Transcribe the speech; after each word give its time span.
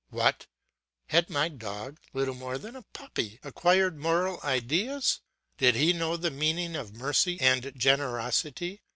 What! 0.09 0.47
Had 1.09 1.29
my 1.29 1.47
dog, 1.47 1.99
little 2.11 2.33
more 2.33 2.57
than 2.57 2.75
a 2.75 2.81
puppy, 2.81 3.39
acquired 3.43 3.99
moral 3.99 4.39
ideas? 4.43 5.19
Did 5.59 5.75
he 5.75 5.93
know 5.93 6.17
the 6.17 6.31
meaning 6.31 6.75
of 6.75 6.95
mercy 6.95 7.39
and 7.39 7.71
generosity? 7.77 8.81